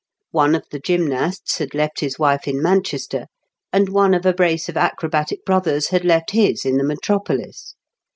One 0.31 0.55
of 0.55 0.65
the 0.71 0.79
gymnasts 0.79 1.59
had 1.59 1.75
left 1.75 1.99
his 1.99 2.17
wife 2.17 2.47
in 2.47 2.59
Manchester, 2.59 3.27
and 3.71 3.89
one 3.89 4.15
of 4.15 4.25
a 4.25 4.33
brace 4.33 4.67
of 4.67 4.75
acrobatic 4.75 5.45
brothers 5.45 5.89
had 5.89 6.03
left 6.03 6.31
his 6.31 6.65
in 6.65 6.77
the 6.77 6.83
metropolis. 6.83 7.75